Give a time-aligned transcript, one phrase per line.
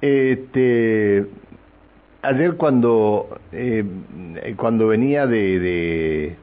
[0.00, 1.26] Este,
[2.22, 3.84] ayer cuando eh,
[4.56, 6.36] cuando venía de,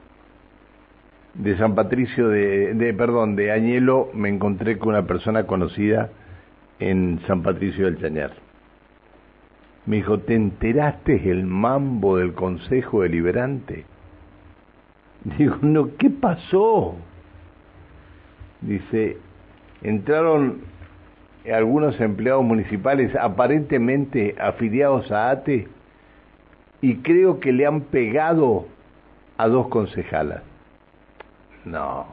[1.33, 6.09] de, San Patricio de, de perdón de Añelo me encontré con una persona conocida
[6.79, 8.33] en San Patricio del Chañar.
[9.85, 13.85] Me dijo, ¿te enteraste el mambo del Consejo Deliberante?
[15.37, 16.95] Digo, no, ¿qué pasó?
[18.61, 19.17] Dice,
[19.83, 20.61] entraron
[21.53, 25.67] algunos empleados municipales aparentemente afiliados a ATE
[26.81, 28.65] y creo que le han pegado
[29.37, 30.43] a dos concejalas.
[31.63, 32.05] No,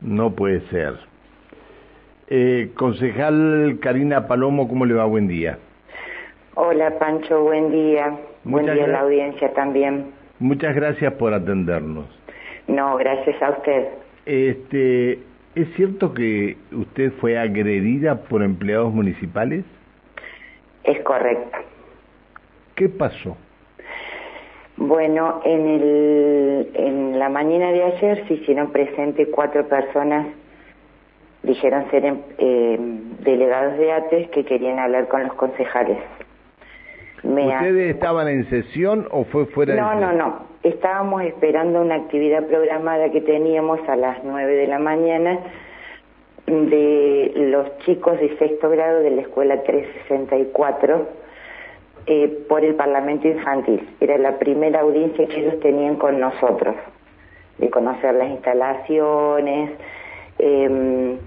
[0.00, 0.98] no puede ser.
[2.28, 5.04] Eh, concejal Karina Palomo, ¿cómo le va?
[5.04, 5.58] Buen día.
[6.54, 8.16] Hola Pancho, buen día.
[8.44, 10.12] buen día a la audiencia también.
[10.38, 12.06] Muchas gracias por atendernos.
[12.66, 13.88] No, gracias a usted.
[14.26, 15.18] Este,
[15.54, 19.64] ¿Es cierto que usted fue agredida por empleados municipales?
[20.82, 21.58] Es correcto.
[22.74, 23.36] ¿Qué pasó?
[24.76, 30.26] Bueno, en, el, en la mañana de ayer se hicieron presentes cuatro personas,
[31.44, 32.78] dijeron ser eh,
[33.20, 35.98] delegados de ATES que querían hablar con los concejales.
[37.22, 40.53] ¿Ustedes estaban en sesión o fue fuera no, de No, no, no.
[40.64, 45.38] Estábamos esperando una actividad programada que teníamos a las 9 de la mañana
[46.46, 51.06] de los chicos de sexto grado de la escuela 364
[52.06, 53.86] eh, por el Parlamento Infantil.
[54.00, 56.74] Era la primera audiencia que ellos tenían con nosotros,
[57.58, 59.70] de conocer las instalaciones.
[60.38, 61.18] Eh,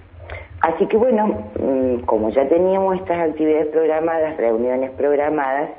[0.61, 5.69] así que bueno, mm, como ya teníamos estas actividades programadas, reuniones programadas,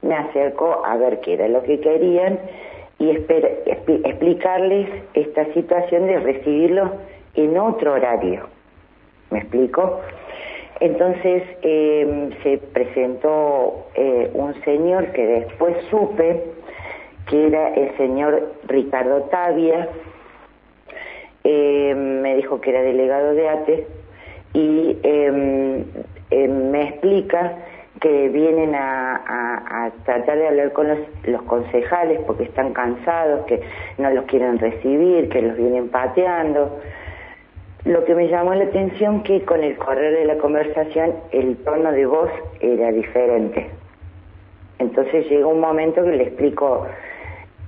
[0.00, 2.38] me acerco a ver qué era lo que querían
[3.02, 3.10] y
[4.04, 6.92] explicarles esta situación de recibirlo
[7.34, 8.46] en otro horario.
[9.30, 10.00] ¿Me explico?
[10.78, 16.44] Entonces em, se presentó eh, un señor que después supe
[17.28, 19.88] que era el señor Ricardo Tavia,
[21.42, 23.86] em, me dijo que era delegado de ATE
[24.54, 25.84] y em,
[26.70, 27.56] me explica
[28.02, 33.62] que vienen a, tratar de hablar con los, concejales porque están cansados, que
[33.96, 36.80] no los quieren recibir, que los vienen pateando.
[37.84, 41.92] Lo que me llamó la atención que con el correr de la conversación el tono
[41.92, 42.30] de voz
[42.60, 43.70] era diferente.
[44.80, 46.86] Entonces llegó un momento que le explico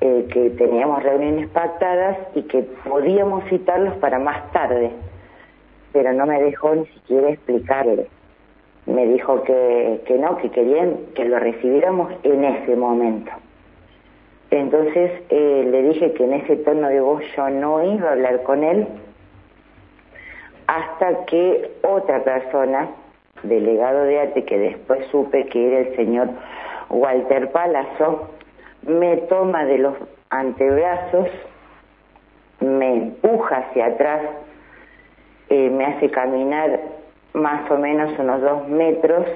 [0.01, 4.91] eh, que teníamos reuniones pactadas y que podíamos citarlos para más tarde,
[5.93, 8.09] pero no me dejó ni siquiera explicarle
[8.87, 13.33] me dijo que, que no, que querían que lo recibiéramos en ese momento.
[14.51, 18.43] Entonces eh, le dije que en ese tono de voz yo no iba a hablar
[18.43, 18.87] con él
[20.67, 22.89] hasta que otra persona,
[23.43, 26.29] delegado de ATE, que después supe que era el señor
[26.89, 28.31] Walter Palazzo,
[28.83, 29.95] me toma de los
[30.31, 31.29] antebrazos,
[32.61, 34.23] me empuja hacia atrás,
[35.51, 36.81] eh, me hace caminar
[37.35, 39.27] más o menos unos dos metros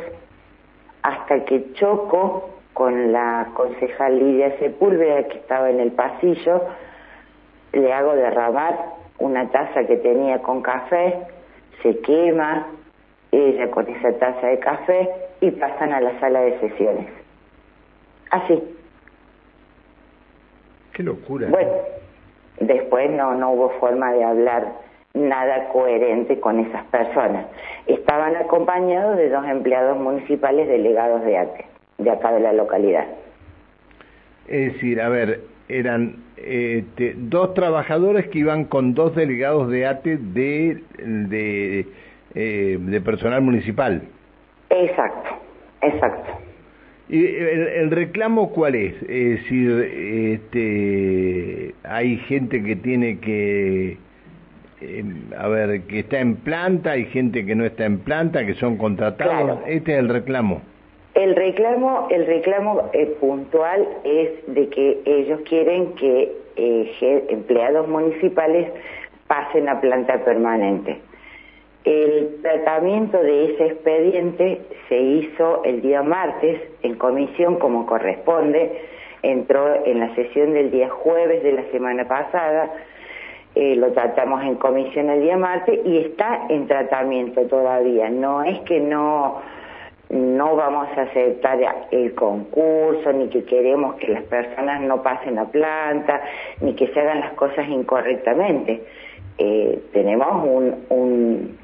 [1.02, 6.62] hasta que choco con la concejal Lidia Sepúlveda que estaba en el pasillo,
[7.72, 8.78] le hago derramar
[9.18, 11.26] una taza que tenía con café,
[11.82, 12.68] se quema
[13.32, 15.10] ella con esa taza de café
[15.40, 17.08] y pasan a la sala de sesiones.
[18.30, 18.62] Así.
[20.92, 21.48] Qué locura.
[21.50, 21.72] Bueno,
[22.60, 24.72] después no, no hubo forma de hablar
[25.14, 27.46] nada coherente con esas personas.
[27.86, 31.64] Estaban acompañados de dos empleados municipales delegados de ATE,
[31.98, 33.06] de acá de la localidad.
[34.46, 40.16] Es decir, a ver, eran este, dos trabajadores que iban con dos delegados de ATE
[40.18, 41.86] de, de,
[42.34, 44.02] eh, de personal municipal.
[44.70, 45.30] Exacto,
[45.82, 46.48] exacto.
[47.08, 48.94] ¿Y el, reclamo cuál es?
[49.02, 49.80] Es decir,
[50.42, 53.96] este, hay gente que tiene que
[54.80, 55.04] eh,
[55.36, 58.76] a ver, que está en planta, hay gente que no está en planta, que son
[58.76, 59.60] contratados.
[59.66, 60.62] Este es el reclamo.
[61.14, 68.68] El reclamo, el reclamo eh, puntual es de que ellos quieren que eh, empleados municipales
[69.26, 71.00] pasen a planta permanente.
[71.84, 78.80] El tratamiento de ese expediente se hizo el día martes en comisión como corresponde,
[79.22, 82.70] entró en la sesión del día jueves de la semana pasada,
[83.60, 88.08] eh, lo tratamos en comisión el día martes y está en tratamiento todavía.
[88.08, 89.40] No es que no,
[90.10, 91.58] no vamos a aceptar
[91.90, 96.22] el concurso, ni que queremos que las personas no pasen a planta,
[96.60, 98.80] ni que se hagan las cosas incorrectamente.
[99.38, 101.57] Eh, tenemos un, un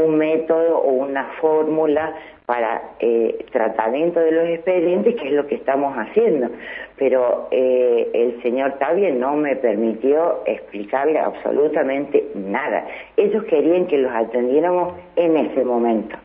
[0.00, 2.14] método o una fórmula
[2.46, 6.48] para eh, tratamiento de los expedientes, que es lo que estamos haciendo.
[6.96, 12.86] Pero eh, el señor Tavia no me permitió explicarle absolutamente nada.
[13.16, 16.16] Ellos querían que los atendiéramos en ese momento.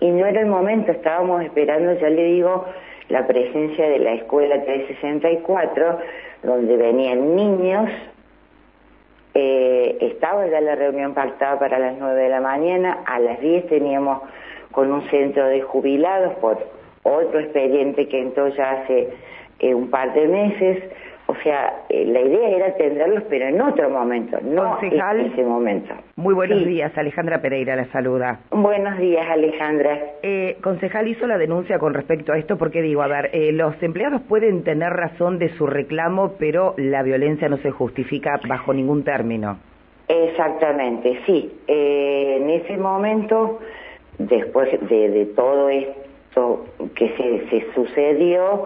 [0.00, 2.66] Y no era el momento, estábamos esperando, ya le digo,
[3.08, 5.98] la presencia de la escuela 364,
[6.42, 7.90] donde venían niños,
[9.40, 13.68] eh, estaba ya la reunión pactada para las 9 de la mañana, a las 10
[13.68, 14.22] teníamos
[14.72, 16.58] con un centro de jubilados por
[17.04, 18.18] otro expediente que
[18.56, 19.10] ya hace
[19.60, 20.82] eh, un par de meses,
[21.42, 25.94] sea, eh, la idea era atenderlos, pero en otro momento, no en ese momento.
[26.16, 28.40] Muy buenos días, Alejandra Pereira la saluda.
[28.50, 29.98] Buenos días, Alejandra.
[30.22, 33.80] Eh, concejal hizo la denuncia con respecto a esto porque digo, a ver, eh, los
[33.82, 39.04] empleados pueden tener razón de su reclamo, pero la violencia no se justifica bajo ningún
[39.04, 39.58] término.
[40.08, 41.52] Exactamente, sí.
[41.66, 43.58] en ese momento,
[44.18, 46.64] después de, todo esto
[46.94, 48.64] que se, se sucedió,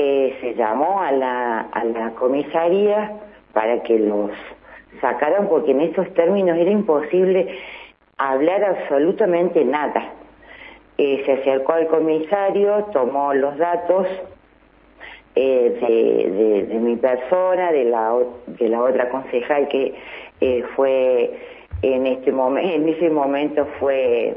[0.00, 3.14] eh, se llamó a la, a la comisaría
[3.52, 4.30] para que los
[5.00, 7.48] sacaran porque en estos términos era imposible
[8.16, 10.12] hablar absolutamente nada.
[10.98, 14.06] Eh, se acercó al comisario, tomó los datos
[15.34, 18.14] eh, de, mi persona, de la,
[18.46, 19.96] de la otra concejal que
[20.76, 21.32] fue
[21.82, 24.36] en este momento, en ese momento fue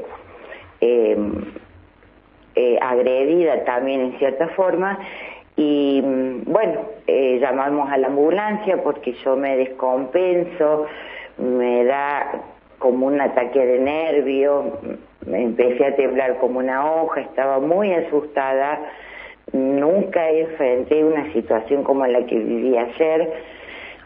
[2.80, 4.98] agredida también en cierta forma
[5.56, 6.00] y
[6.46, 10.86] bueno, eh, llamamos a la ambulancia porque yo me descompenso,
[11.38, 12.42] me da
[12.78, 14.78] como un ataque de nervio,
[15.26, 18.80] me empecé a temblar como una hoja, estaba muy asustada,
[19.52, 23.32] nunca enfrenté una situación como la que viví ayer,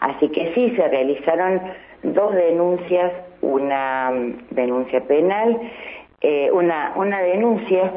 [0.00, 1.62] así que sí, se realizaron
[2.02, 4.12] dos denuncias, una
[4.50, 5.58] denuncia penal,
[6.20, 7.92] eh, una, una denuncia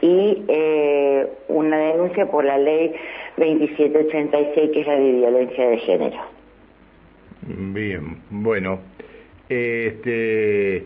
[0.00, 2.92] y eh, una denuncia por la ley
[3.36, 6.16] 2786, que es la de violencia de género.
[7.42, 8.80] Bien, bueno,
[9.48, 10.84] este,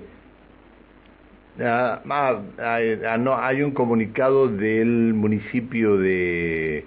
[1.61, 6.85] ah, ah, hay, ah, no, hay un comunicado del municipio de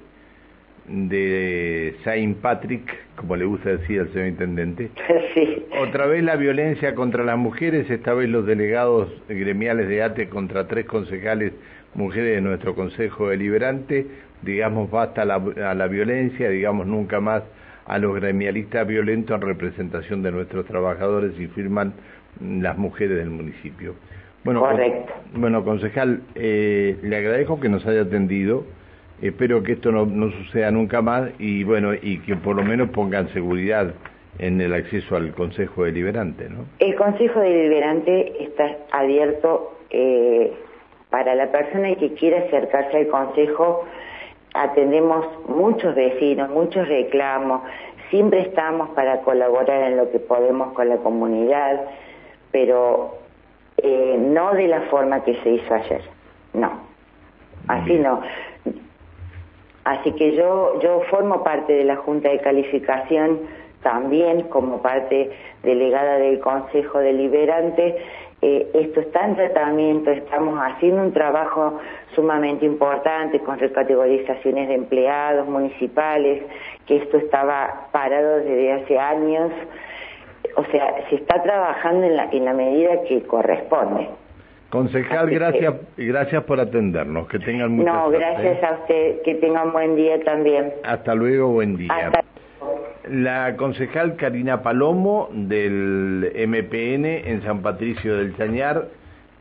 [0.87, 4.89] de Saint Patrick, como le gusta decir al señor intendente.
[5.33, 5.65] Sí.
[5.79, 10.67] Otra vez la violencia contra las mujeres, esta vez los delegados gremiales de ATE contra
[10.67, 11.53] tres concejales
[11.93, 14.05] mujeres de nuestro Consejo Deliberante,
[14.41, 17.43] digamos basta a la, violencia, digamos nunca más
[17.85, 21.93] a los gremialistas violentos en representación de nuestros trabajadores y firman
[22.41, 23.95] las mujeres del municipio.
[24.43, 25.13] Bueno, Correcto.
[25.33, 28.65] bueno concejal, eh, le agradezco que nos haya atendido.
[29.21, 32.89] Espero que esto no, no, suceda nunca más y bueno y que por lo menos
[32.89, 33.93] pongan seguridad
[34.39, 36.65] en el acceso al Consejo Deliberante, ¿no?
[36.79, 40.53] El Consejo Deliberante está abierto eh,
[41.17, 43.85] para la persona que quiera acercarse al consejo,
[44.53, 47.63] atendemos muchos vecinos, muchos reclamos,
[48.11, 51.81] siempre estamos para colaborar en lo que podemos con la comunidad,
[52.51, 53.15] pero
[53.77, 56.03] eh, no de la forma que se hizo ayer,
[56.53, 56.81] no,
[57.67, 58.21] así no.
[59.85, 63.39] Así que yo, yo formo parte de la Junta de Calificación
[63.81, 65.31] también como parte
[65.63, 67.97] delegada del Consejo Deliberante
[68.47, 71.79] eh, esto está en tratamiento, estamos haciendo un trabajo
[72.15, 76.43] sumamente importante con recategorizaciones de empleados municipales,
[76.85, 79.51] que esto estaba parado desde hace años.
[80.55, 84.07] O sea, se está trabajando en la, en la medida que corresponde.
[84.69, 87.27] Concejal, gracias, gracias por atendernos.
[87.27, 89.21] Que tengan mucha No, gracias a usted.
[89.23, 90.73] Que tengan buen día también.
[90.83, 92.11] Hasta luego, buen día
[93.11, 98.87] la concejal Karina Palomo del MPN en San Patricio del Chañar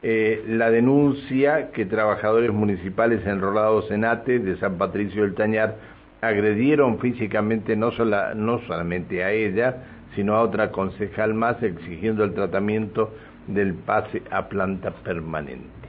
[0.03, 5.77] eh, la denuncia que trabajadores municipales enrolados en ATE de San Patricio del Chañar
[6.21, 7.91] agredieron físicamente no,
[8.35, 9.77] no solamente a ella,
[10.15, 13.13] sino a otra concejal más exigiendo el tratamiento
[13.47, 15.89] del pase a planta permanente.